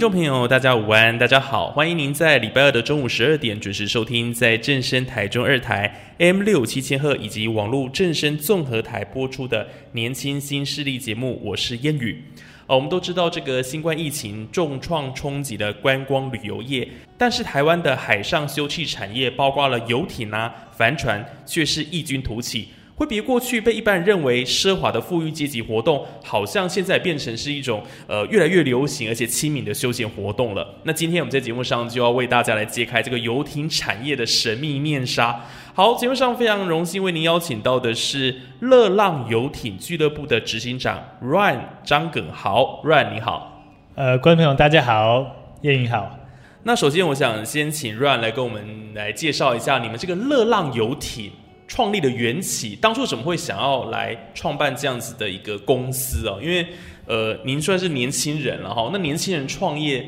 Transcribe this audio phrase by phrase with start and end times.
[0.00, 12.24] 听众朋友，大家午安，大家好，欢迎您在礼拜二的中午十二点准时收听，在正声台中二台 M 六七千赫以及网络正声综合台播出的年轻新势力节目，我是烟雨。
[12.66, 22.68] 呃，我们都知道这个新冠疫情重创冲击的观光旅游业，但是台湾的海上休憩产业，包括了游艇啊、帆船，却是异军突起。
[23.00, 30.74] 会比过去被一般人认为奢华的富裕阶级活动，好像现在变成是一种呃越来越流行而且亲民的休闲活动了。
[30.82, 35.40] 那今天我们在节目上就要为大家来揭开这个游艇产业的神秘面纱。
[35.72, 43.64] 好，节目上非常荣幸为您邀请到的是乐浪游艇俱乐部的执行长 ran 张耿豪 ran 你好。
[43.94, 45.24] 呃，观众朋友大家好，
[45.62, 46.18] 叶云好。
[46.64, 51.32] 那首先我想先请 ran 来跟我们来介绍一下你们这个乐浪游艇。
[51.70, 56.40] 创立的缘起，当初怎么会想要来创办这样子的一个公司哦？
[56.42, 56.66] 因为
[57.06, 60.04] 呃，您算是年轻人了哈，那年轻人创业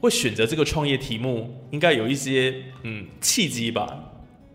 [0.00, 3.96] 会选择这个创业题目，应该有一些嗯契机吧？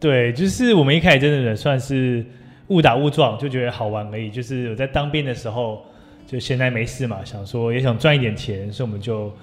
[0.01, 2.25] 对，就是我们一开始真的算是
[2.67, 4.29] 误打误撞，就觉得好玩而已。
[4.29, 5.85] 就是我在当兵的时候，
[6.27, 9.33] 就闲来没事嘛，想说也想赚一点钱，所以我们就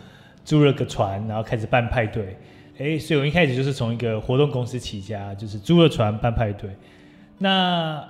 [0.44, 2.37] 租了个船，然后开始办派对。
[2.78, 6.69] 哎，所以我一开始就是从一个活动公司起家，就是租了船办派对。
[7.38, 8.02] 那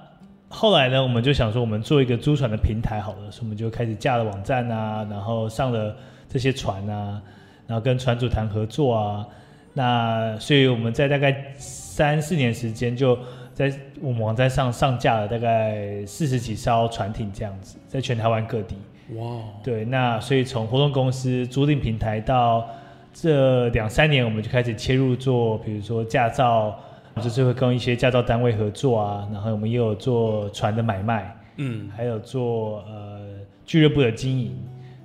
[0.48, 1.03] 后来呢？
[1.03, 5.94] 我们就想说，我们做一个租船的平台好了，所以我们就开始架了网站啊，然后上了
[6.28, 7.20] 这些船啊，
[7.66, 9.26] 然后跟船主谈合作啊。
[9.75, 13.19] 那所以我们在大概三四年时间，就
[13.53, 18.76] 在我们网站上上架了大概四十几艘船艇这样子，在全台湾各地。
[19.16, 19.42] 哇！
[19.65, 22.65] 对，那所以从活动公司租赁平台到
[23.12, 26.78] 这两三年，我们就开始切入做，比如说驾照。
[27.22, 33.21] 就是会跟一些驾照单位合作啊，然后我们也有做船的买卖，嗯，还有做呃
[33.65, 34.54] 俱乐部的经营，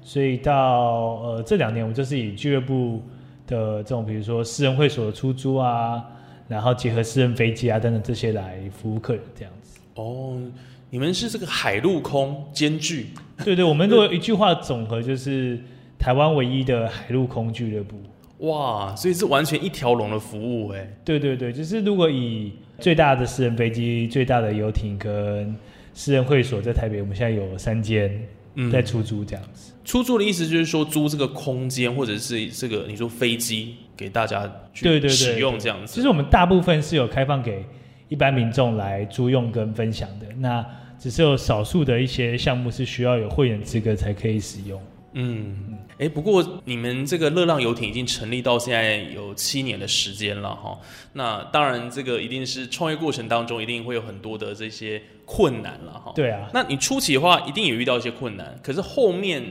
[0.01, 3.01] 所以到呃这两年，我们就是以俱乐部
[3.47, 6.03] 的这种，比如说私人会所的出租啊，
[6.49, 9.79] 然后结合私人飞机啊等等这些来服务客人这样子。
[9.95, 10.37] 哦，
[10.89, 13.11] 你们是这个海陆空兼具？
[13.43, 15.57] 对对，我们如果一句话总和就是
[15.97, 17.95] 台湾唯一的海陆空俱乐部。
[18.41, 20.87] 哇，所以是完全一条龙的服务哎。
[21.03, 25.55] 对对对，就是如果以最大的私人飞机、最大的游艇跟
[25.93, 28.11] 私人会所在台北，我们现在有三间
[28.71, 29.73] 在出租这样子。
[29.83, 35.93] 出租的意思就是说租这个空间，或者是这个你说飞机给大家去使用这样子。
[35.93, 37.63] 其实我们大部分是有开放给
[38.09, 40.65] 一般民众来租用跟分享的，那
[40.97, 44.81] 只是有少数的一些项目是需要有会员资格才可以使用。
[45.13, 50.79] 嗯，哎，不过你们这个热浪游艇已经成立到现在有七年的时间了哈。
[51.13, 56.13] 那当然，这个一定是创业过程当中一定会有很多的这些困难了哈。
[56.15, 59.43] 对啊，那你初期的话一定也遇到一些困难，可是后面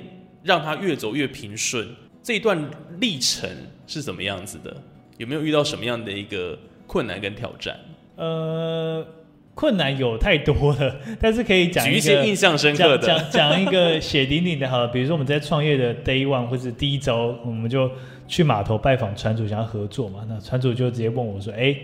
[0.43, 1.89] 让它越走越平顺，
[2.23, 3.49] 这一段历程
[3.87, 4.75] 是怎么样子的？
[5.19, 7.79] 有没有遇到什么样的一个困难跟挑战？
[8.17, 9.07] 呃。
[9.55, 17.91] 困难有太多了， 但是可以讲一些印象深刻的，讲讲一个血淋淋的，好了，比如说我们在创业的 day one 或者第一周，我们就
[18.27, 20.21] 去码头拜访船主，想要合作嘛。
[20.29, 21.77] 那船主就直接问我说：“哎，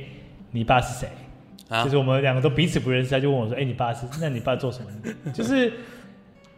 [0.53, 1.09] 你爸是谁？”
[1.69, 4.07] 啊就是我们两个都彼此不认识，他就问我说：“哎，你爸是？
[4.23, 4.87] 那你爸做什么？”
[5.35, 5.71] 就是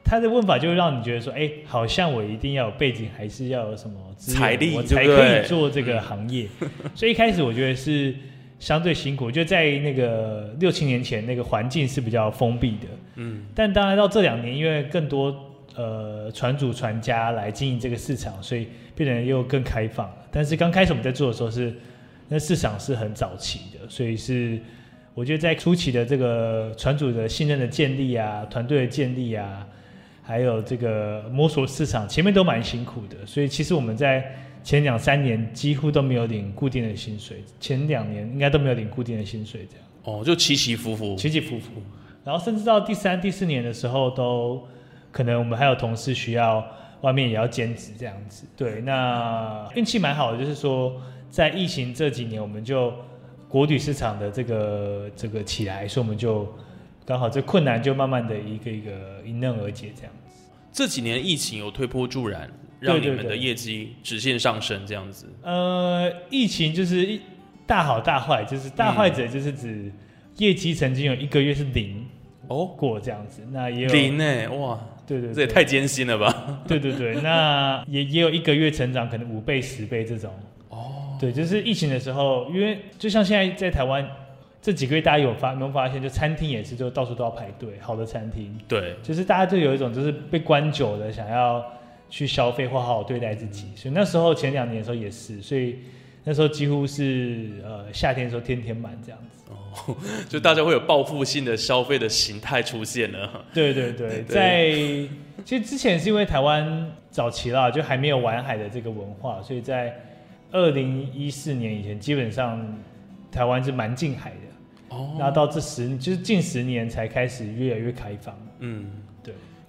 [0.04, 6.46] 他的问法就会让你觉得说：“哎，好像我一定要有背景，还是要有什么财力，我才可以做这个行业。”
[6.94, 8.14] 所以一开始我觉得是。
[8.58, 12.86] 相对辛苦，就在那个六七年前，那个环境是比较封闭的。
[13.14, 15.32] 嗯，但当然到这两年，因为更多
[15.76, 18.66] 呃船主、船家来经营这个市场，所以
[18.96, 20.12] 变得又更开放。
[20.32, 21.72] 但是刚开始我们在做的时候，是
[22.28, 24.58] 那市场是很早期的，所以是
[25.14, 29.64] 我觉得在初期的这个船主的信任的建立啊，团队的建立啊，
[30.22, 33.24] 还有这个摸索市场，前面都蛮辛苦的。
[33.24, 34.47] 所以其实我们在。
[34.62, 41.70] 前两三年几乎都没有领固定的薪水，前两年应该都没有领固定的薪水，这样哦，就起起伏伏，起起伏伏，
[42.24, 44.66] 然后甚至到第三、第四年的时候，都
[45.10, 46.64] 可能我们还有同事需要
[47.00, 48.46] 外面也要兼职这样子。
[48.56, 51.00] 对，那运气蛮好的，就是说
[51.30, 52.92] 在疫情这几年，我们就
[53.48, 56.46] 国旅市场的这个这个起来，所以我们就
[57.04, 58.90] 刚好这困难就慢慢的一个一个
[59.24, 60.44] 迎刃而解这样子。
[60.70, 62.50] 这几年疫情有推波助澜，
[62.80, 65.26] 让你们的业绩直线上升，这样子。
[65.42, 67.20] 呃，疫情就是一
[67.66, 69.92] 大好大坏，就是大坏者就是指
[70.36, 72.06] 业绩曾经有一个月是零
[72.48, 74.48] 哦，过这样子，那也有零呢？
[74.56, 76.62] 哇，对对对，这也太艰辛了吧？
[76.66, 80.32] 对对对，那也也有一个月成长可能五倍十倍这种。
[80.70, 84.06] 哦，对，就是疫情的时候，因为就像现在在台湾
[84.62, 91.64] 这几个月，大家有发有没有发现，就餐厅也是就到处都要排队，好的餐厅，对，就是大家就有一种就是被关久了，想要
[92.10, 93.66] 去消费或好好对待自己。
[93.74, 95.78] 所以那时候前两年的时候也是，所以
[96.24, 99.50] 那时候几乎是呃夏天的时候天天满这样子。
[99.50, 99.96] 哦
[100.28, 103.44] 就大家会有报复性的消费的形态出现了。
[103.54, 104.70] 对对对，在
[105.44, 109.94] 其实之前是因为台湾早期啦，就还没有玩海的这个文化，所以在
[110.50, 112.76] 二零一四年以前，基本上
[113.30, 114.96] 台湾是蛮近海的。
[114.96, 118.36] 哦，那到这十就是近十年才开始越来越开放。
[118.58, 119.07] 嗯，对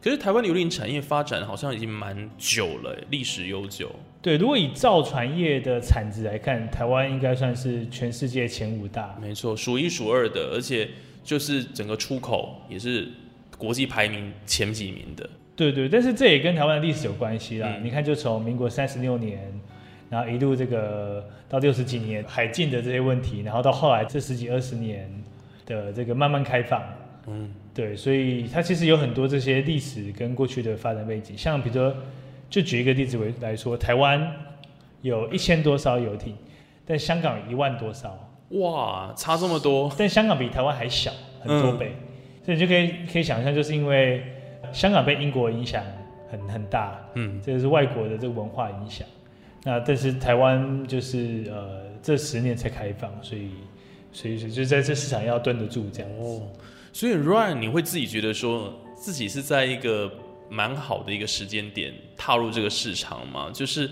[0.01, 3.91] 可是台湾的游轮产业发展好像已经蛮久了，历史悠久。
[4.21, 9.17] 对，如果以造船业的产值来看，台湾应该算是全世界前五大。
[9.21, 10.89] 没错，数一数二的，而且
[11.23, 13.07] 就是整个出口也是
[13.57, 15.29] 国际排名前几名的。
[15.55, 17.67] 对对，但是这也跟台湾的历史有关系啦。
[17.75, 19.51] 嗯你看，就从民国三十六年，
[20.09, 25.09] 然后一路这个到六十几年海禁的这些问题，然后到后来这十几二十年
[25.65, 26.81] 的这个慢慢开放，
[27.29, 31.37] 嗯，对，所以它其实有很多这些历史跟过去的发展背景。
[31.37, 31.95] 像比如说，
[32.49, 34.31] 就举一个例子为来说，台湾
[35.01, 36.35] 有一千多艘游艇，
[36.85, 38.09] 但香港有一万多艘，
[38.49, 39.91] 哇，差这么多。
[39.97, 41.11] 但香港比台湾还小
[41.41, 41.95] 很多倍，
[42.43, 44.23] 所以你就可以可以想象，就是因为
[44.73, 45.83] 香港被英国影响
[46.31, 49.07] 很很大，嗯，这是外国的这个文化影响。
[49.63, 53.49] 那但是台湾就是呃这十年才开放，所以
[54.11, 56.23] 所以就在这市场要蹲得住这样子。
[56.23, 56.41] 哦，
[56.91, 60.11] 所以 Ryan，你会自己觉得说自己是在一个
[60.49, 63.49] 蛮好的一个时间点踏入这个市场吗？
[63.53, 63.89] 就是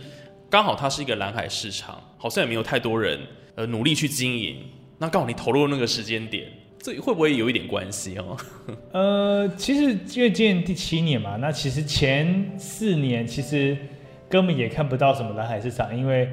[0.49, 3.19] 刚好它是一个蓝海市场，好像也没有太多人
[3.55, 4.57] 呃努力去经营，
[4.97, 8.37] 那刚好你投入那个时间点，这会不会有一点关系哦？
[8.91, 13.77] 呃，其实因为今年第七年嘛，那其实前四年其实
[14.29, 16.29] 根本也看不到什么蓝海市场，因为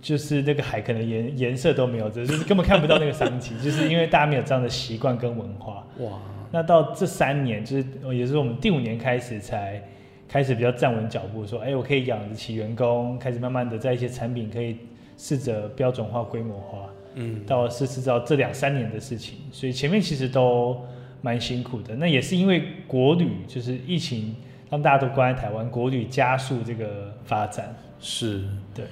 [0.00, 5.86] 就是那个海可能颜颜色都没有，就是根本看不到那个商机，就是因为大家没有这样的习惯跟文化。
[5.98, 9.82] 哇，那到这三年，就是呃也是我们第五年开始才
[10.28, 14.76] 开始比较站稳脚步，说，哎，我可以养得起员工，开始慢慢的在一些产品可以
[15.16, 16.78] 试着标准化、规模化。
[17.14, 20.80] 嗯，到是是到这两三年的事情，所以前面其实都
[21.20, 21.96] 蛮辛苦的。
[21.96, 24.36] 那也是因为国旅就是疫情
[24.70, 27.74] 让大家都关在台湾，国旅加速这个发展。
[27.98, 28.84] 是，对。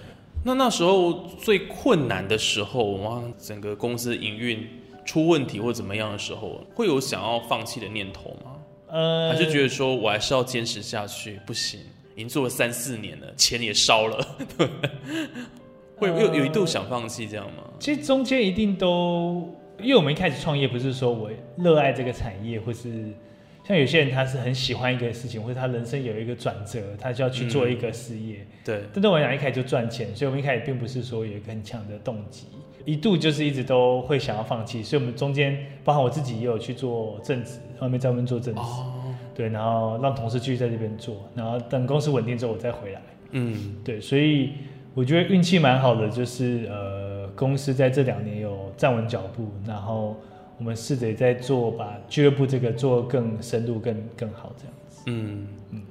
[0.47, 1.13] 那那时候
[1.43, 4.65] 最困难的时候，哇，整个公司营运
[5.05, 8.53] 出问题或怎么样的时候，会有想要放弃的念头吗？
[8.87, 11.41] 呃，还是觉得说我还是要坚持下去？
[11.45, 11.81] 不行，
[12.15, 14.25] 已经做了三四年了，钱也烧了，
[14.57, 14.69] 对，
[15.97, 17.65] 会有有一度想放弃这样吗？
[17.81, 23.13] 其实中间一定都，因为我们一开始创业不是说我热爱这个产业，或是
[23.67, 28.47] 像有些人他是很喜欢一个事情，或者他人生有一个转折，他就要去做一个事业。
[28.65, 32.47] 对，但对我来讲，一开始就赚钱，所以我们一开始并不是说有一个很强的动机，
[32.85, 44.53] 一度就是一直都会想要放弃，所以我们中间包含我自己也有去做正职，外面在外面做正职，哦，对，然后让同事继续在这边做，然后等公司稳定之后我再回来，嗯，对，所以
[44.95, 50.17] 我觉得运气蛮好的，就是呃公司在这两年有站稳脚步，然后
[50.59, 55.03] 我们试着在做把俱乐部这个做更深入、更更好这样子。
[55.07, 55.83] 嗯嗯，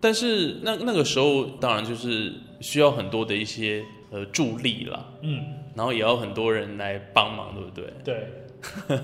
[0.00, 5.42] 但是那那个时候当然就是需要很多的一些呃助力啦，嗯，
[5.74, 7.92] 然后也要很多人来帮忙，对不对？
[8.04, 8.26] 对。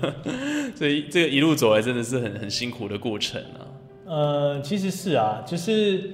[0.75, 3.63] 所以这个一路走来真的是很很辛苦的过程啊。
[4.05, 6.11] 呃，其实是啊，就是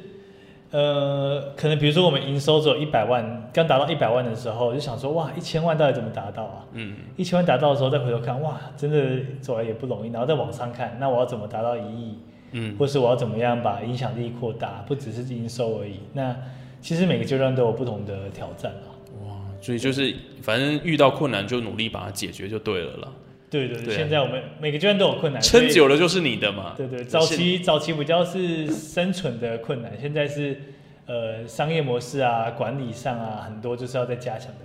[0.71, 6.65] 呃，可能比如说我们营收只有一百万，刚达到一百万的时候，就想说哇，一千万到底怎么达到啊？
[6.73, 10.11] 嗯，一千万达到的时候，再回头看，哇，真的走来也不容易。
[10.11, 12.19] 然后再往上看，那我要怎么达到一亿？
[12.51, 14.83] 嗯，或是我要怎么样把影响力扩大？
[14.87, 16.01] 不只是营收而已。
[16.13, 16.35] 那
[16.81, 18.93] 其实每个阶段都有不同的挑战啊。
[19.25, 23.07] 哇，所以就是反正遇到困难就努力把它解决就对了啦。
[23.49, 26.73] 对对对，现在我们每个阶段都有困难，所以撑久了就是你的嘛。
[26.77, 30.59] 对对，早期早期比较是生存的困难，现在是
[31.07, 34.59] 呃商业模式啊、管理上啊，很多就是要再加强的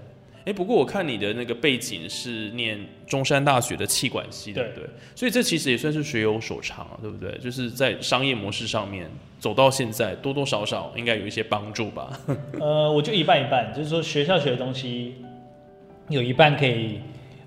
[0.45, 4.85] 哎，不过我看你的那个背景是念中山大学的气管系，对不对？
[5.15, 7.33] 所以这其实也算是学有所长啊，对不对？
[7.39, 9.11] 就是在商业模式上面
[9.41, 12.21] 走到现在，多多少少应该有一些帮助吧。
[12.61, 15.15] 呃，我就一半一半，就是说学校学的东西
[16.11, 16.99] 有一半可以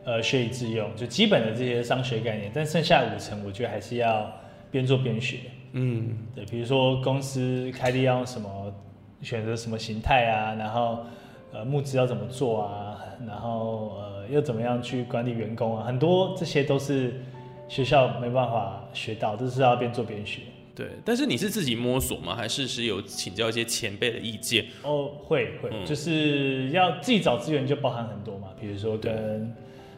[0.07, 4.33] 呃学以致用，就基本的这些商学概念，但剩下五成，我觉得还是要
[4.71, 5.37] 边做边学。
[5.73, 8.73] 嗯，对，比如说公司开立要用什么，
[9.21, 11.05] 选择什么形态啊，然后。
[11.53, 12.99] 呃，募资要怎么做啊？
[13.25, 15.85] 然后呃，又怎么样去管理员工啊？
[15.85, 17.21] 很多这些都是
[17.69, 20.41] 学校没办法学到，都是要边做边学。
[20.75, 22.35] 对，但是你是自己摸索吗？
[22.35, 24.65] 还是是有请教一些前辈的意见？
[24.83, 28.49] 哦，会会，就是要自己找资源，就包含很多嘛。
[28.59, 29.49] 比如说跟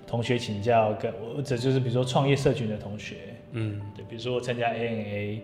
[0.10, 5.39] 同学请教，跟或者就是比如说创业社群的同学，嗯，对，比如说参加 ANA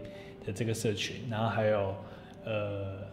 [0.46, 1.96] 的这个社群，然后还有
[2.44, 3.06] 呃。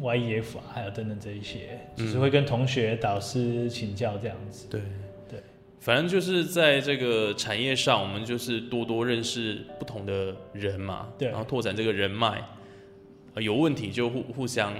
[0.00, 4.68] YEF 啊，还有等等这一些，就是会跟同学、导师请教这样子。
[4.70, 4.80] 对
[5.28, 5.40] 对，
[5.80, 12.40] 反正就是在这个产业上，我们就是多多认识不同的人嘛，对，然后拓展这个人脉，
[13.34, 14.72] 有问题就互互相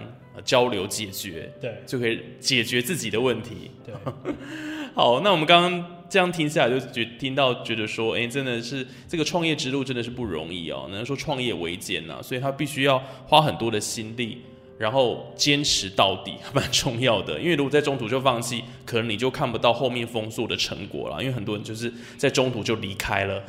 [0.45, 3.73] 交流解决，对，就可以解决自己的问题。
[3.85, 3.95] 对，
[4.99, 14.39] 好，那我们刚刚这样听下来，就觉听到觉得说，哎，真的是这个创业之路真的是不容易哦，能说创业维艰呐，所以他必须要花很多的心力。
[14.77, 21.23] 然后坚持到底蛮重要的，因为如果在中途就放弃，可能你就看不到后面丰硕的成果了。
[21.23, 23.41] 因为很多人就是在中途就离开了，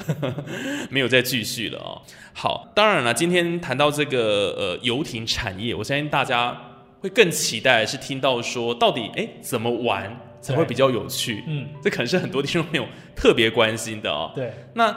[0.92, 1.98] 没有再继续了啊。
[2.32, 6.56] 好，当然了，今天谈到这个呃游艇产业，我相信大家
[7.00, 11.44] 会更期待是听到说到底哎怎么玩才会比较有趣。
[11.48, 14.32] 嗯，这可能是很多听众朋友特别关心的哦。
[14.36, 14.92] 对，那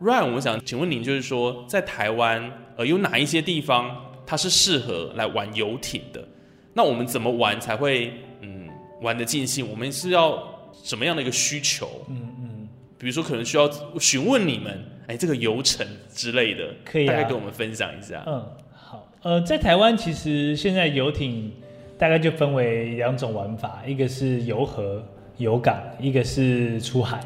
[0.00, 4.04] Ryan，我想请问您，就是说在台湾呃有哪一些地方？
[4.30, 6.22] 它是适合来玩游艇的，
[6.74, 8.68] 那我们怎么玩才会嗯
[9.00, 9.66] 玩的尽兴？
[9.66, 10.38] 我们是要
[10.84, 12.04] 什么样的一个需求？
[12.10, 12.68] 嗯嗯，
[12.98, 13.66] 比如说可能需要
[13.98, 18.22] 询问你们，哎，这个游程之类的，可以大概跟我们分享一下。
[18.26, 21.50] 嗯，好，呃，在台湾其实现在游艇
[21.98, 25.02] 大概就分为两种玩法，一个是游河
[25.36, 27.20] 游港，一个是出海。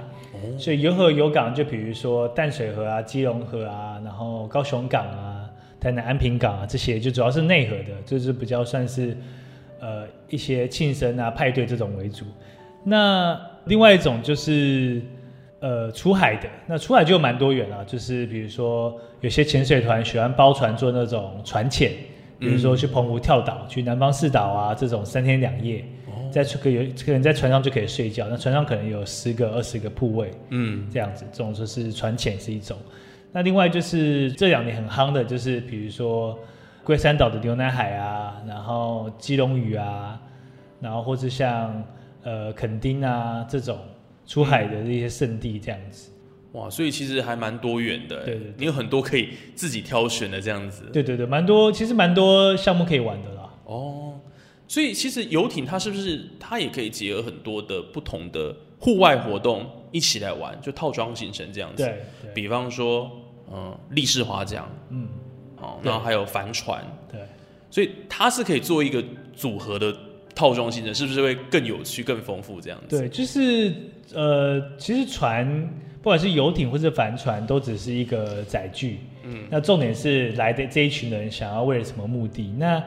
[0.58, 5.38] 所以游河游港就比如说淡水河啊、基隆河啊，然后高雄港啊。
[5.80, 9.16] 台南安平港啊，这些就主要是内河的，就是比较算是
[9.80, 12.24] 呃一些庆生啊、派对这种为主。
[12.84, 15.02] 那另外一种就是
[15.58, 21.90] 呃出海的，那出海就蛮多元了，就是比如说有些潜水团喜欢包船做那种船潜，
[22.42, 25.84] 比如说去澎湖跳岛、去南方四岛啊这种三天两夜，
[26.32, 32.76] 在可有可能在船上就可以睡觉，那船上可能有十个、二十个铺位，嗯，这样子，这种就是船潜是一种。
[33.30, 36.38] 那另外就是这两年很夯的，就是比如说
[36.82, 40.20] 龟山岛的牛奶海啊，然后基隆屿啊，
[40.80, 41.82] 然后或是像
[42.24, 43.78] 呃垦丁啊这种
[44.26, 46.11] 出海的这些圣地这样子。
[46.52, 48.24] 哇，所以其实还蛮多元的。
[48.24, 50.84] 对对，你有很多可以自己挑选的这样子。
[50.92, 53.52] 对对对，蛮多，其实蛮多项目可以玩的啦。
[53.64, 54.20] 哦，
[54.68, 61.84] 所以其实游艇它是不是它也可以结合很多的不同的户外活动一起来玩，就套装行程这样子。
[61.84, 63.10] 对，比方说。
[63.54, 65.06] 嗯，立式划桨，嗯，
[65.58, 67.20] 哦，然后还有帆船，对，
[67.70, 69.04] 所以它是可以做一个
[69.34, 69.94] 组合的
[70.34, 72.98] 套装行程，是不是会更有趣、更丰富这样子？
[72.98, 73.72] 对，就是
[74.14, 75.46] 呃，其实船
[76.02, 82.54] 不管是游艇或者帆船，都只是一个载具，嗯，那重点是来的这一群人想要为了什么目的？
[82.58, 82.82] 那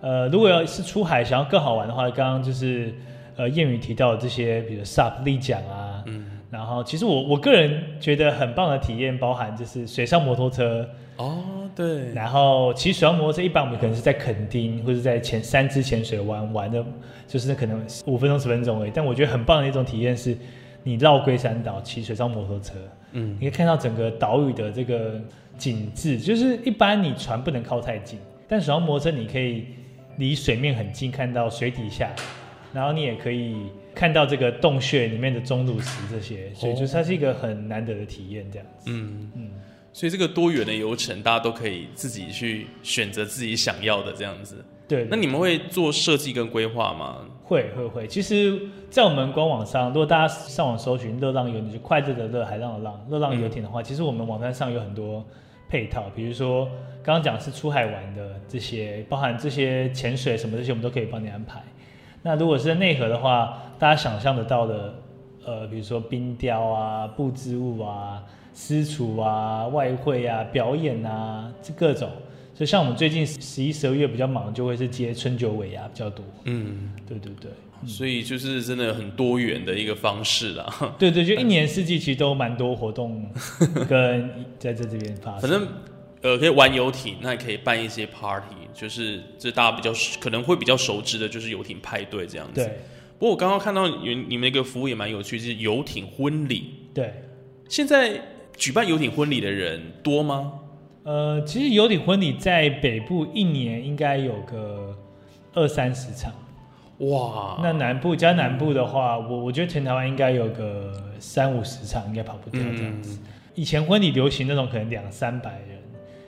[0.00, 2.94] 呃，如果要是出海想要更好玩的话，刚刚就是
[3.36, 6.26] 呃谚语提到的这些，比如 SUP 立桨啊，嗯。
[6.50, 10.84] 然后，其实我我个人觉得很棒的体验，包含就是水上摩托车
[11.20, 12.12] 哦，对。
[12.12, 16.84] 然后骑水上摩托车，一般我们可能是在垦丁或者在前三支潜水湾玩的，
[17.26, 18.90] 就是可能五分钟十分钟而已。
[18.94, 20.36] 但我觉得很棒的一种体验是，
[20.82, 22.74] 你绕龟山岛骑水上摩托车，
[23.12, 25.20] 嗯，你可以看到整个岛屿的这个
[25.58, 26.18] 景致。
[26.18, 29.66] 就是一般你船不能靠太近，但水上摩托车你可以
[30.16, 32.10] 离水面很近，看到水底下，
[32.72, 33.66] 然后你也可以。
[33.92, 38.84] 看到这个洞穴里面的钟乳石这些，所以就是它是一个很难得的体验，这样子。
[38.86, 39.50] 嗯嗯，
[39.92, 44.64] 所以这个多元的游程，大家都可以自己去选择自己想要的这样子。
[44.86, 47.18] 对，那你们会做设计跟规划吗？
[47.44, 48.06] 会会会。
[48.08, 55.24] 其实，在我们官网上，如果大家上网搜寻“热浪游”，你就快乐的热，海浪的浪，热浪游艇的话，其实我们网站上有很多
[55.68, 56.66] 配套，比如说
[57.04, 61.62] 刚刚讲是出海玩的这些，包含这些潜水什么这些，我们都可以帮你安排。
[62.22, 64.94] 那如果是在内河的话，大家想象得到的，
[65.44, 72.10] 呃，比如说冰雕啊、布织物啊，私厨啊、外汇啊、表演啊，这各种。
[72.54, 76.24] 所以像我们最近十一、十二月比较忙，就会是接春酒尾啊比较多。
[76.44, 77.50] 嗯，对对对，
[77.86, 80.94] 所以就是真的很多元的一个方式 啦。
[80.98, 83.26] 对对，就一年四季其实都蛮多活动
[83.88, 84.28] 跟
[84.58, 85.40] 在这这边发生。
[85.40, 85.66] 反正
[86.22, 89.90] 呃，可以玩游艇，那也可以办一些 party，就是这大家比较
[90.20, 92.62] 可能会比较熟知的，就是游艇派对这样子。
[92.62, 92.78] 对
[93.18, 96.74] 不过我刚刚看到你你们一个服务也蛮有趣，就是游艇婚礼。
[96.92, 97.14] 对，
[97.70, 98.20] 现在
[98.56, 100.52] 举办游艇婚礼的人多吗？
[101.02, 104.94] 呃，其实游艇婚礼在北部一年应该有个
[105.54, 106.32] 二三十场。
[106.98, 113.18] 哇，那南部加南部的话，我我觉得全台湾应该有个三五十场，应该跑不掉这样子。
[113.54, 115.78] 以前婚礼流行那种可能两三百人，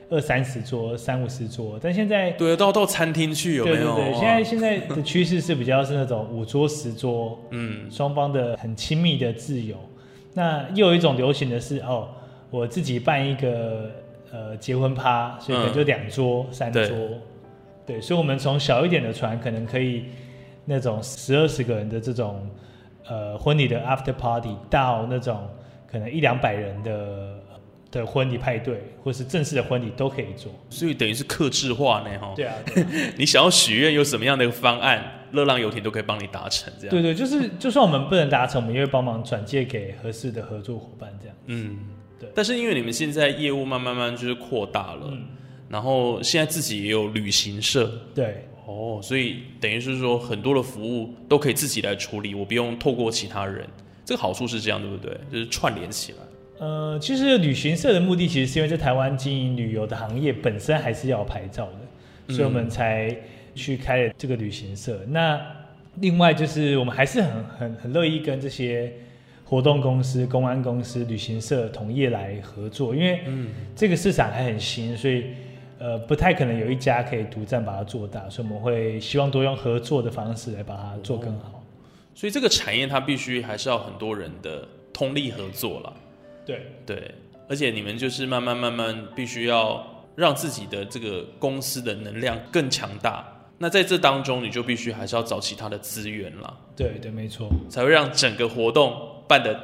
[0.08, 3.94] 二三十桌、三五十桌，但现在对，到到餐厅去有没有？
[3.94, 9.76] 对对对，现在现在的趋势是比较是那种五桌十桌，嗯，双方的很亲密的自由。
[10.34, 12.08] 那又有一种流行的是哦，
[12.50, 13.90] 我自己办一个
[14.30, 16.82] 呃结婚趴，所以可能就两桌、三桌。
[16.82, 17.18] 对
[17.84, 20.04] 对，所以我们从小一点的船，可能可以
[20.64, 22.48] 那种十二十个人的这种
[23.08, 25.48] 呃婚礼的 after party，到那种
[25.90, 27.36] 可能一两百人的
[27.92, 30.52] 的婚礼派对，或是正式的婚礼都可以做。
[30.68, 32.32] 所以等于是克制化呢哈。
[32.34, 36.90] 对啊，对啊 你想要许愿有什么样的一个方案，热浪游艇都可以帮你达成，这样。
[36.90, 41.36] 对对，就是就算我们不能达成，我们也会帮忙转借给合适的合作伙伴，这样。
[41.46, 41.78] 嗯，
[42.18, 45.28] 对但是因为你们现在业务慢慢慢就是扩大了，嗯
[45.68, 53.66] 然后现在自己也有旅行社，对哦，所以等于是说很多的服务都可以自己来处理，我不用透过其他人。
[54.04, 55.16] 这个好处是这样，对不对？
[55.30, 56.18] 就是串联起来。
[56.62, 63.12] 呃，其实旅行社的目的其实是因为在台湾经营旅游的行业本身还是要有牌照的，所以我们才
[63.52, 65.00] 去开了这个旅行社。
[65.08, 65.44] 那
[65.96, 68.92] 另外就是我们还是很很很乐意跟这些
[69.44, 73.22] 活动公司、公安公司、旅行社同业来合作，因为
[73.74, 75.24] 这个市场还很新，所以
[75.80, 81.60] 呃不太可能有一家可以独占把它做大，所以我们会希望多用合作的方式来把它做更好。
[82.14, 85.92] 所以这个产业它必须还是要很多人的通力合作了。
[86.44, 87.14] 对对，
[87.48, 89.84] 而且你们就是慢慢慢慢必须要
[90.16, 93.26] 让自己的这个公司的能量更强大。
[93.58, 97.48] 那在这当中，你就必须还是要找其他的资源啦，对对，没错。
[97.68, 98.92] 才会让整个活动
[99.28, 99.56] 办得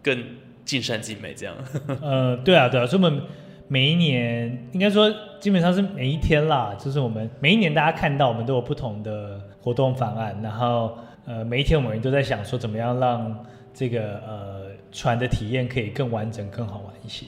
[0.00, 0.24] 更
[0.64, 1.34] 尽善尽美。
[1.34, 1.56] 这样，
[2.00, 3.20] 呃，对啊，对啊，所以我们
[3.66, 17.26] 每一年应该说基本上是每一天啦，就是我们每一年大家看到我们都有不同的活动方案，然后呃每一天我们都在想说怎么样让这个呃船的体验可以更完整、更好玩一些。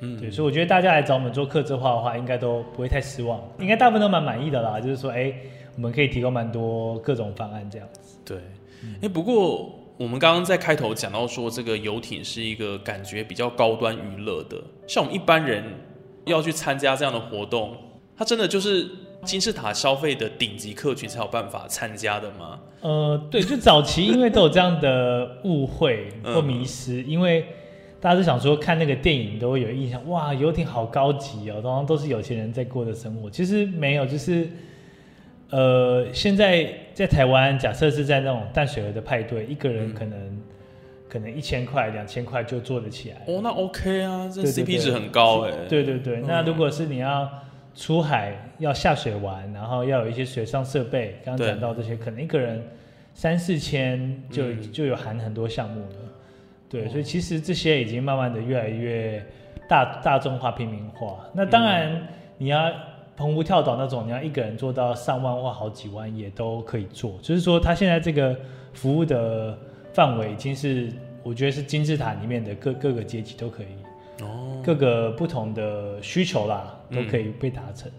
[0.00, 4.80] 嗯，对，所以我觉得大家来找我们做客制化的话，应该都不会太失望，应该大部分都蛮满意的啦。
[4.80, 5.32] 就是说，哎，
[5.76, 8.18] 我们可以提供蛮多各种方案这样子。
[8.24, 8.38] 对。
[9.00, 15.64] 哎、不过我们刚刚在开头讲到说，这个游艇是一个感觉比较高端娱乐的，像我们一般人
[16.26, 17.74] 要去参加这样的活动，
[18.14, 18.90] 它真的就是
[19.24, 22.60] 金字塔消费的顶级客群才有办法参加的吗？
[22.80, 27.46] 呃，对，就早期因为都有这样的误会或迷失，因为
[28.00, 33.30] 大家都想说看那个电影都会有印象，哇，游艇好高级哦，通常都是有钱人在过的生活。
[33.30, 34.48] 其实没有，就是
[35.50, 40.42] 呃，现在在台湾，假设是在那种淡水河的派对，一个人嗯可能、
[41.08, 43.22] 可能一千块、两千块就做得起来。
[43.26, 47.26] 哦，那 OK 啊，这 CP 值很高哎、对对对，那嗯如果是你要
[47.74, 52.62] 出海要下水玩，然后要有一些水上设备，刚刚讲到这些，可能一个人
[53.14, 55.96] 三四千就、嗯就有含很多项目了。
[56.68, 59.24] 对，哦所以其实这些已经慢慢的越来越
[59.68, 61.28] 大大众化、平民化。
[61.32, 62.06] 那当然，
[62.38, 62.72] 你要
[63.16, 67.18] 澎湖跳岛那种，你要一个人做到上万或好几万也都可以做。
[67.22, 68.36] 就是说，他现在这个
[68.72, 69.56] 服务的
[69.92, 73.66] 范围已经是，我觉得是金字塔里面的各各个阶级都可以。
[74.64, 77.90] 哦，各个不同的需求啦，都可以被达成。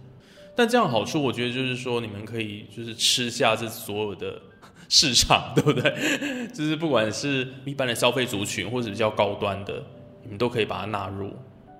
[0.55, 4.41] 但这样好处，我觉得就是说，你们可以就是吃下这所有的
[4.89, 6.47] 市场， 对不对？
[6.53, 9.83] 就是不管是一般的消费族群，或者比较高端的，
[10.23, 11.31] 你们都可以把它纳入。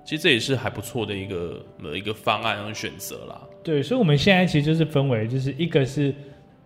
[0.04, 3.41] 其实这也是还不错的一个呃一个方案和选择啦。
[3.63, 6.13] 对，所以我们现在其实就是分为，就是一个是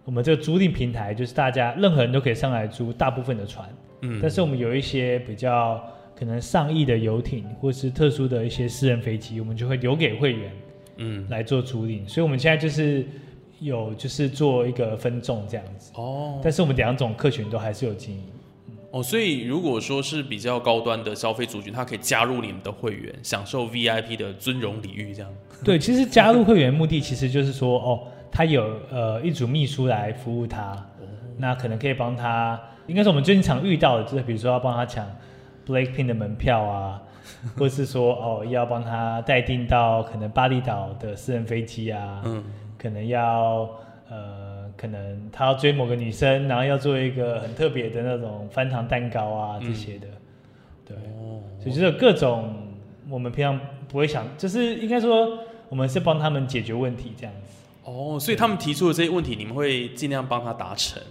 [0.04, 3.70] 我们这个租赁平台，就是大家任何人都可以上来租大部分的船，
[4.02, 5.82] 嗯，但是我们有一些比较
[6.20, 10.52] 可能上亿的游艇，或是特殊的一些私人飞机，我们就会留给会员
[10.98, 12.06] 嗯来做租赁。
[12.06, 13.06] 所以我们现在就是
[13.62, 18.24] 有就是做一个分众这样子，哦但是我们两种客群都还是有经营。
[18.92, 25.32] 哦，所以如果说是比较高端的消费族群，他可以加入你们的会员，享受 VIP 的尊荣礼遇，这样。
[25.64, 30.76] 对，其实加入会员目的其实就是说，哦，他有呃一组秘书来服务他，
[31.38, 35.06] 那可能可以帮他，应该是我们最近常遇到的，就是比如说要帮他抢
[35.70, 37.02] Blackpink 的门票啊，
[37.56, 42.44] 或是说哦要帮他待定到可能巴厘岛的私人飞机啊，嗯，
[42.78, 43.70] 可能要
[44.10, 50.08] 呃可能他要追某个女生，然后要做一个很特别的那种翻糖蛋糕啊这些的，
[50.86, 52.54] 对，哦，所以就是有各种
[53.10, 55.38] 我们平常不会想，就是应该说
[55.70, 57.56] 我们是帮他们解决问题这样子。
[57.86, 61.02] 哦，所以他们提出的这些问题，你们会尽量帮他达成。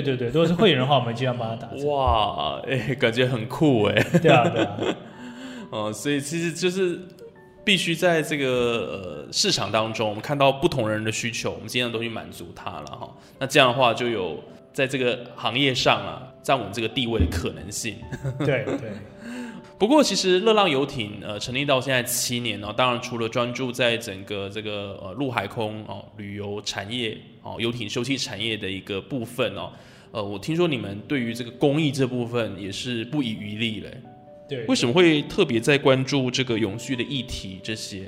[0.00, 1.86] 对对对，如果是会员的话，我们尽量帮他达成。
[1.86, 4.02] 哇，哎、感觉很酷哎。
[4.22, 4.76] 对啊对啊，
[5.68, 6.98] 哦，所以其实就是
[7.62, 8.46] 必须在这个
[9.26, 13.14] 呃市场当中，我们看到不同人的需求，我们尽量都去满足他了哈。
[13.38, 17.96] 那这样的话，就有在这个行业上啊站稳这个地位的可能性。
[18.40, 18.92] 对对
[19.78, 29.72] 不过，其实热浪游艇呃成立到现在七年哦，当然除了专注在整个这个呃陆海空哦旅游产业哦游艇休憩产业的一个部分哦，
[30.12, 33.90] 呃，我听说你们对于这个公益这部分也是不遗余力嘞。
[34.48, 34.64] 对。
[34.66, 38.06] 为什么会特别在关注这个永续的议题这些？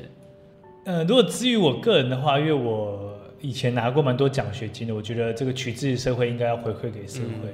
[0.84, 7.48] 呃，如果至于我个人的话，因为我以前拿过蛮多奖学金的，我觉得这个取自于社会应该要回馈给社会。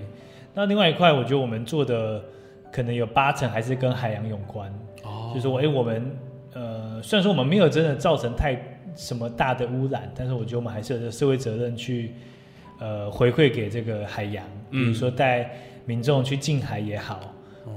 [0.53, 2.23] 那另外一块，我觉得我们做的
[2.73, 6.17] 可能有八成还是跟海洋有关，哦就是说，哎、我们
[6.53, 8.57] 呃，虽然说我们没有真的造成太
[8.97, 12.15] 什么大的污染，但是我觉得我们还是有这社会责任去
[12.79, 15.51] 呃回馈给这个海洋，比如说带
[15.85, 17.21] 民众去近海也好，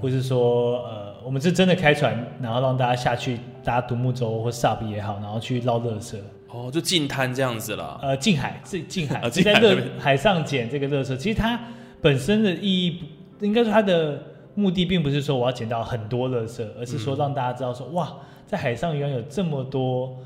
[0.02, 6.18] 或是说呃，我们是真的开船，然后让大家下去搭独木舟或 SUP 也好，然后去捞垃圾。
[6.50, 8.00] 哦，就近滩这样子了。
[8.04, 11.18] 呃，近海是近海，啊是在热海上捡这个垃圾。
[11.18, 11.60] 其实它
[12.00, 12.92] 本身的意义
[13.40, 14.22] 不，应该说它的
[14.56, 20.18] 目的并不是说我要捡到很多垃圾，而是说让大家知道说，哇，在海上原来有这么多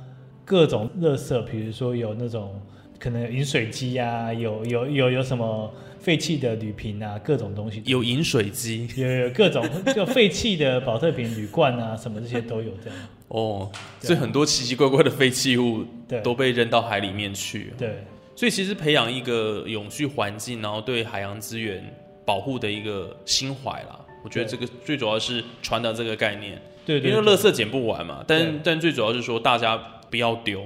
[0.43, 2.61] 各种垃圾，比如说有那种
[2.99, 7.81] 可能有饮水机啊，有有有有什么废弃的铝瓶啊，各种东西。
[7.87, 9.63] 有饮水机有有各种
[9.95, 12.99] 就废弃的保特瓶、铝罐啊，什么这些都有这样。
[13.29, 17.73] 哦，所以很多奇奇怪怪的废弃物对都被扔到海里面去。
[17.77, 18.03] 对
[18.35, 21.83] 所以其实培养一个永续环境，然后对海洋资源
[22.23, 29.77] 保护的一个心怀啦，我觉得这对个最主要是传达这个概念，对对，因为垃圾捡不完嘛，但但最主要是说大家
[30.09, 30.63] 不要丢，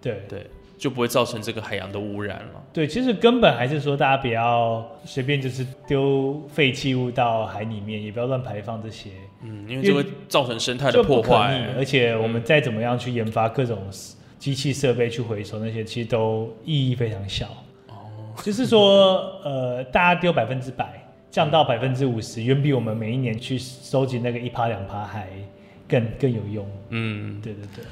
[0.00, 2.62] 对对，就不会造成这个海洋的污染了。
[2.72, 9.10] 对，其实根本还是说，大家不要随便就是丢废弃物到海里面，也不要乱排放这些，
[9.42, 11.78] 嗯，因为这会造成生态的破坏逆。。
[11.78, 13.78] 而且我们再怎么样去研发各种
[14.38, 17.46] 机器设备去回收那些，其实都意义非常小。
[17.88, 21.03] 哦，就是说，呃，大家丢百分之百，
[21.34, 25.28] 降到百分之五十，远比我们每一年去收集那个一趴两趴还
[25.88, 26.64] 更更有用。
[26.90, 27.84] 嗯，对对对。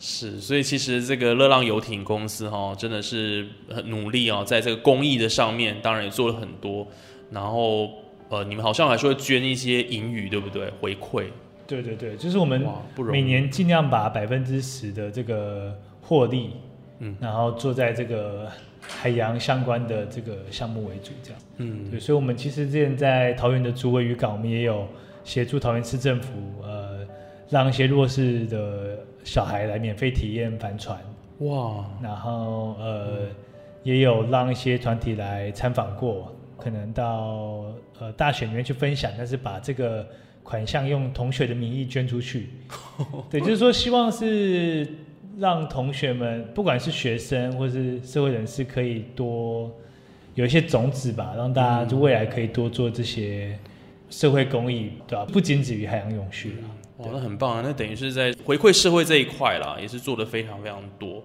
[0.00, 6.84] 是，所以其实这个热浪游艇公司哈、真的是很努力哦，在这个公益的上面，当然也做了很多。
[7.30, 7.88] 然后
[8.30, 10.68] 呃，你们好像还说捐一些盈余，对不对？
[10.80, 11.26] 回馈，
[11.68, 12.66] 对对对，就是我们。
[13.12, 16.50] 每年尽量把百分之十的这个获利，
[16.98, 18.50] 嗯然后做在这个
[18.80, 21.40] 海洋相关的这个项目为主，这样。
[21.56, 24.86] 嗯对，所以我们其实之前在桃园的竹围渔港，我们也有
[25.24, 26.30] 协助桃园市政府，
[26.62, 27.06] 呃，
[27.48, 30.98] 让一些弱势的小孩来免费体验帆船，
[31.38, 33.26] 哇，然后呃，
[33.82, 37.64] 也有让一些团体来参访过，可能到
[37.98, 40.06] 呃大学里面去分享，但是把这个
[40.42, 42.50] 款项用同学的名义捐出去。
[43.28, 44.86] 对，就是说希望是
[45.38, 49.72] 让同学们，不管是学生或是社会人士，可以多
[50.34, 53.56] 有一些种子吧，让大家就未来可以多做这些
[54.10, 56.68] 社会公益，对吧、不仅止于海洋永续啦。
[56.98, 57.62] 哇，那很棒啊！
[57.64, 61.22] 那等于是在回馈社会这一块啦，也是做的非常非常多。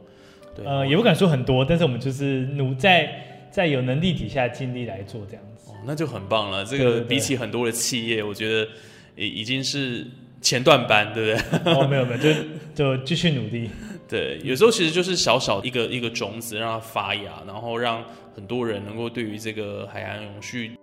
[0.55, 5.71] 对，呃，也不敢说很多，但是我们就是努在在有能力底下尽力来做这样子。
[5.71, 6.63] 哦，那就很棒了。
[6.63, 8.67] 这个比起很多的企业，我觉得
[9.15, 10.05] 已已经是
[10.39, 11.73] 前段班，对不对？
[11.73, 12.29] 哦，没有没有，就
[12.75, 13.71] 就继续努力。
[14.07, 18.03] 对，有时候其实就是小小一个一个种子，让它发芽，然后让
[18.35, 20.77] 很多人能够对于这个海洋永续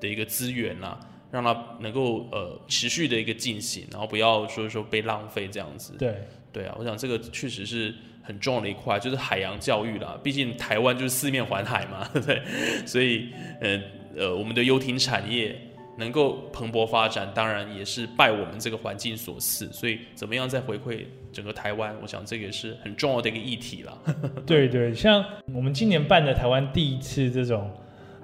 [0.00, 0.98] 的一个资源啊，
[1.30, 5.94] 让它能够呃持续的一个进行，然后不要说说被浪费这样子。
[5.98, 6.14] 对
[6.52, 10.18] 对啊，我想这个确实是很重要的一块，就是海洋教育啦。
[10.22, 12.42] 毕竟台湾就是四面环海嘛， 对？
[12.86, 13.28] 所以
[13.60, 13.80] 呃
[14.16, 15.56] 呃，我们的游艇产业
[16.00, 19.70] 能够蓬勃发展，当然也是拜我们这个环境所赐。
[19.72, 23.98] 所以怎么样再回馈整个台湾，我想这个也是很重要的一个议题了。
[24.44, 27.70] 对对，像我们今年办的台湾第一次这种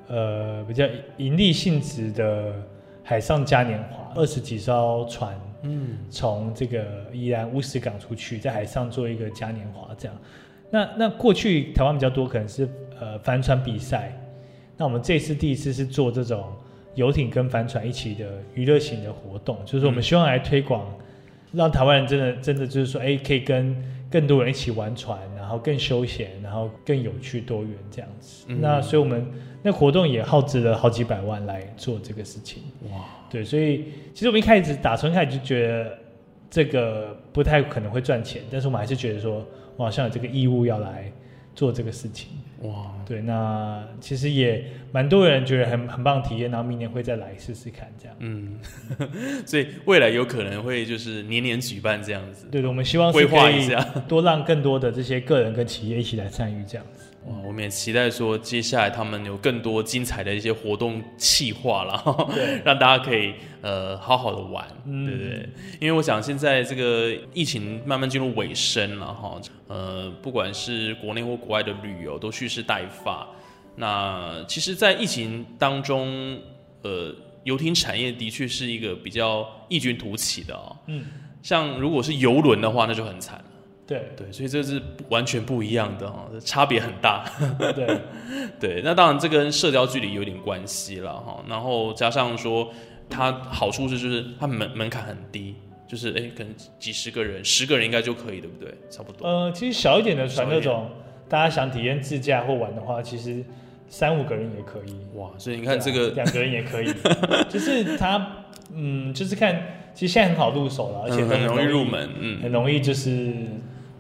[0.09, 0.85] 呃比较
[1.19, 2.53] 盈利性质的
[3.05, 10.17] 海上嘉年华，二十几艘船，嗯，从这个宜兰乌石港出去，在海上做一个嘉年华这样。
[10.69, 14.13] 那那过去台湾比较多可能是呃帆船比赛，
[14.77, 16.53] 那我们这次第一次是做这种
[16.97, 20.93] 游艇跟帆船一起的娱乐型的活动，就是我们希望来推广
[21.53, 23.77] 让台湾人真的真的就是说，哎，可以跟
[24.11, 28.47] 更多人一起玩船，然后更休闲，然后更有趣多元这样子。
[28.49, 29.25] 嗯那所以我们
[29.63, 32.63] 那活动也耗资了好几百万来做这个事情。
[32.91, 35.99] 哇，对，所以其实我们一开始打从一开始就觉得
[36.51, 39.45] 这个不太可能会赚钱，但是我们还是觉得说，
[39.77, 41.13] 我好像有这个义务要来
[41.57, 42.29] 做这个事情。
[42.63, 48.17] 哇，对，那其实也蛮多人觉得很很棒体验，然后明年会再来试试看这样。
[48.21, 48.57] 嗯，
[49.45, 53.83] 所以未来有可能会就是年年举办这样子，对的，我们希望规划一下。
[54.09, 57.06] 多让更多的这些个人跟企业一起来参与这样子。
[57.27, 65.49] 哇，我们也期待说，接下来他们有更多精彩的一些活动企划了，对 让大家可以呃好好的玩，嗯对不对？
[65.81, 73.27] 因为我想现在这个疫情慢慢进入尾声了哈，呃，不管是国内或国外的旅游都蓄势待发。
[73.75, 76.41] 那其实，在疫情当中，
[76.83, 80.75] 呃，游艇产业的确是一个比较异军突起的哦。
[80.87, 81.05] 嗯，
[81.43, 83.45] 像如果是游轮的话，那就很惨了。
[83.87, 87.25] 对对，所以这是完全不一样的哈，差别很大。
[87.59, 88.01] 对
[88.59, 91.45] 对，那当然这跟社交距离有点关系了哈。
[91.49, 92.69] 然后加上说，
[93.09, 95.55] 它好处是就是它门门槛很低，
[95.87, 98.75] 就是哎可能几十个人，十个人应该就可以，对不对？
[98.91, 99.27] 差不多。
[99.27, 100.91] 呃，其实小一点的船那种，
[101.29, 103.45] 大家想体验自驾或玩的话，其实
[103.89, 104.97] 三五个人也可以。
[105.17, 106.93] 哇，所以你看这个，两个人也可以，
[107.49, 108.45] 就是它，
[108.75, 109.55] 嗯，就是看，
[109.95, 113.33] 其实现在很好入手了，而且很容易易入，门，嗯，很容易就是，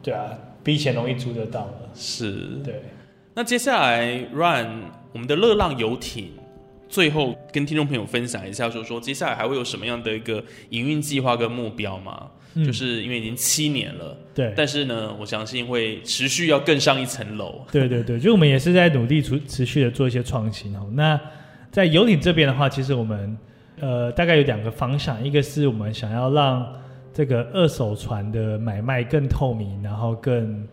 [0.07, 1.91] 对啊，比以前容易租得到了。
[1.93, 2.31] 是。
[2.65, 2.81] 对，
[3.35, 6.31] 那接下来，Run 我们的热浪游艇，
[6.89, 12.29] 最后跟听众朋友分享一下，说说接下来还会有什么样的一个营运计划跟目标吗？
[12.59, 17.61] 嗯就是因为已经七年了，对，但是呢，我相信会持续要更上一层楼。
[17.71, 20.89] 对对对，就我们也是在努力持持续的做一些创新哦。
[20.95, 21.21] 那
[21.71, 23.37] 在游艇这边的话，其实我们
[23.79, 26.67] 呃大概有两个方向，一个是我们想要让
[27.17, 30.69] 这个二手船的买卖更透明，然后更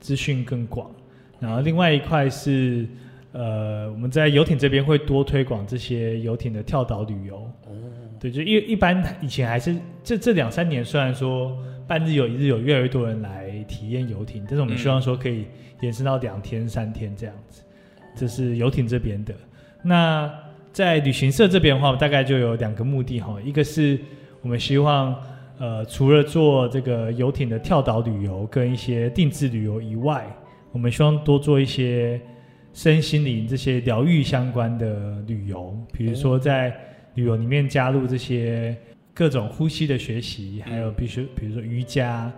[0.00, 0.90] 资讯更广，
[1.38, 2.84] 然后另外一块是
[3.30, 7.36] 呃我们在游艇这边会多推广这些游艇的跳岛旅游。
[7.68, 7.70] 哦，
[8.18, 15.46] 对，就一一般以前还是这这两三年，虽然说半日游一日游越来越多人来体验游艇，但是我们希望说可以
[15.80, 17.62] 延伸到两天三天这样子。
[18.16, 19.32] 这是游艇这边的。
[19.80, 20.28] 那
[20.72, 23.96] 在旅行社这边的话，大概就有两个目的哈，一个是
[24.42, 25.14] 我们希望
[25.58, 30.26] 呃除了做这个游艇的跳岛旅游跟一些定制旅游以外，
[30.72, 32.20] 我们希望多做一些
[32.72, 36.72] 身心灵这些疗愈相关的旅游，比如说在
[37.14, 38.76] 旅游里面加入这些
[39.12, 42.30] 各种呼吸的学习，还有必须比如说瑜伽，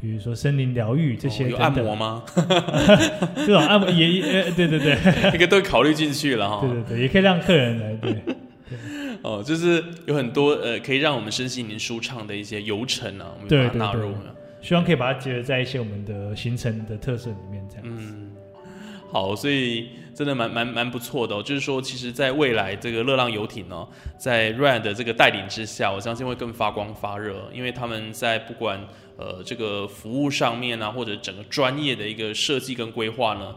[0.00, 2.22] 比如说森林疗愈这些哦有按摩吗？
[3.34, 4.96] 这种按摩也也呃对对对。
[5.32, 6.60] 这个 都考虑进去了哈。
[6.60, 8.14] 对对对，也可以让客人来对
[9.22, 14.34] 哦，就是有很多呃，可以让我们身心灵舒畅的一些游程啊，我们对把它纳入了。
[14.60, 17.84] 希望可以把它结合在一些我们的行程的特色里面，这样。
[17.84, 18.32] 嗯，
[19.10, 21.40] 好，所以真的蛮蛮蛮不错的哦。
[21.40, 23.86] 就是说，其实，在未来这个热浪游艇呢，
[24.18, 28.80] 在 Ryan 的这个带领之下，我相信会更发光发热，因为他们在不管
[29.16, 33.54] 呃这个服务上面啊，或者整个专业的一个设计跟规划呢，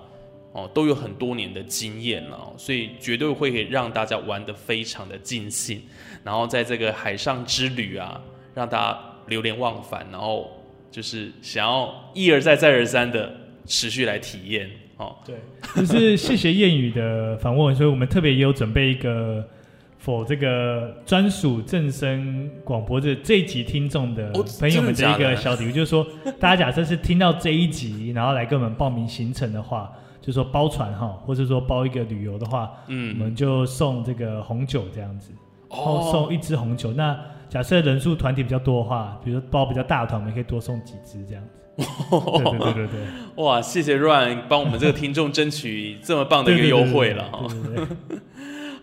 [0.54, 5.82] 哦，都有很多年的经验了哦，所以绝对会让大家玩得非常的尽兴，
[6.24, 8.22] 然后在这个海上之旅啊，
[8.54, 10.52] 让大家流连忘返，然后
[10.92, 13.32] 就是想要一而再再而三的
[13.66, 15.16] 持续来体验哦。
[15.26, 15.36] 对，
[15.76, 19.48] 就是谢谢谚语的访问，所以我们特别也有准备一个
[20.00, 26.06] 否这个专属正声广播这这一集听众的哦朋友们的一个小礼物，就是说
[26.42, 29.90] 大家假设是听到这一集，然后来跟我们报名行程的话，
[30.22, 35.32] 就说包船哈，或者说包一个旅游的话，嗯我嗯，们就送这个红酒这样子。
[35.70, 36.94] 然后哦，送一支红酒。
[36.94, 37.18] 那
[37.50, 41.58] 假设人数团体比较多的话，比如说包比较大的团，我们可以多送几支这样子。
[42.12, 47.48] 对对对对对，哇，谢谢 Ryan 帮我们这个听众争取这么棒的一个优惠了哈。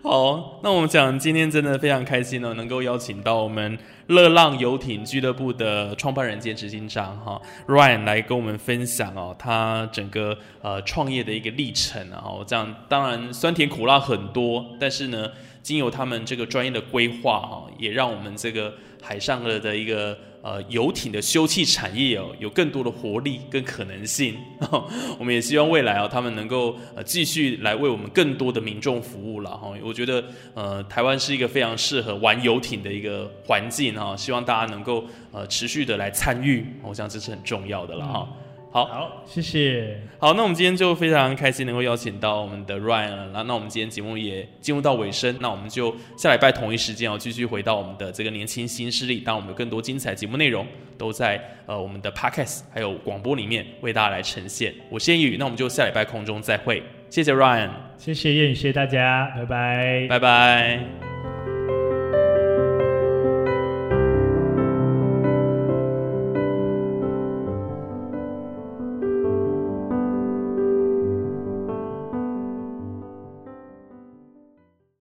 [0.00, 12.22] 好，那我们讲今天真的非常开心呢，能够邀请到我们乐浪游艇俱乐部的创办人兼执行长哈 Ryan 来跟我们分享哦，他整个呃创业的一个历程啊。
[12.24, 15.30] 哦，这样当然酸甜苦辣很多，但是呢，
[15.68, 24.34] 经由他们这个专业的规划哈，也让我们这个海上的的一个呃游艇的休憩产业哦，有更多的活力跟可能性。
[25.20, 29.70] 我们也希望未来啊，他们能够呃继续来为我们更多的民众服务了哈。
[29.82, 38.26] 我觉得呃，台湾是一个非常适合玩游艇的一个环境哈，希望大家能够呃持续的来参与，我想这是很重要的了哈。
[38.70, 39.98] 好，好，谢谢。
[40.18, 43.30] 好，那我们今天就非常开心能够邀请到我们的 Ryan 了。
[43.32, 49.20] 那那我们今天节目也进入到尾声，那我们就下礼拜同一时间哦，继续回到我们的这个年轻新势力。
[49.20, 50.66] 当我们有更多精彩节目内容
[50.98, 54.74] 都在呃我们的 Podcast 还有广播里面为大家来呈现。
[54.90, 56.82] 我是言语，那我们就下礼拜空中再会。
[57.08, 60.06] 谢谢 Ryan，谢谢谚语，谢谢大家，拜拜。
[60.10, 61.07] 拜拜。